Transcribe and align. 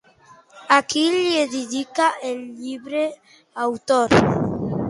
A 0.75 0.77
qui 0.93 1.03
li 1.17 1.27
dedica 1.53 2.07
el 2.31 2.41
llibre 2.63 3.05
l'autor? 3.11 4.21